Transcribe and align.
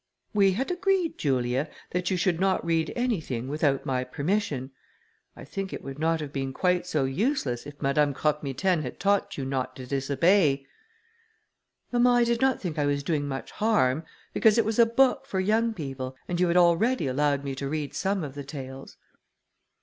"We 0.33 0.53
had 0.53 0.71
agreed, 0.71 1.19
Julia, 1.19 1.69
that 1.91 2.09
you 2.09 2.17
should 2.17 2.39
not 2.39 2.65
read 2.65 2.91
anything 2.95 3.47
without 3.47 3.85
my 3.85 4.03
permission. 4.03 4.71
I 5.35 5.45
think 5.45 5.71
it 5.71 5.83
would 5.83 5.99
not 5.99 6.19
have 6.21 6.33
been 6.33 6.53
quite 6.53 6.87
so 6.87 7.03
useless 7.05 7.67
if 7.67 7.79
Madame 7.83 8.11
Croque 8.15 8.41
Mitaine 8.41 8.81
had 8.81 8.99
taught 8.99 9.37
you 9.37 9.45
not 9.45 9.75
to 9.75 9.85
disobey." 9.85 10.65
"Mamma, 11.91 12.13
I 12.13 12.23
did 12.23 12.41
not 12.41 12.59
think 12.59 12.79
I 12.79 12.87
was 12.87 13.03
doing 13.03 13.27
much 13.27 13.51
harm, 13.51 14.03
because 14.33 14.57
it 14.57 14.65
was 14.65 14.79
a 14.79 14.87
book 14.87 15.27
for 15.27 15.39
young 15.39 15.71
people, 15.71 16.15
and 16.27 16.39
you 16.39 16.47
had 16.47 16.57
already 16.57 17.05
allowed 17.05 17.43
me 17.43 17.53
to 17.53 17.69
read 17.69 17.93
some 17.93 18.23
of 18.23 18.33
the 18.33 18.43
tales." 18.43 18.97